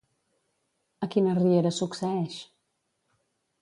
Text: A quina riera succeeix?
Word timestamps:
A 1.07 1.11
quina 1.17 1.37
riera 1.41 1.75
succeeix? 1.83 2.43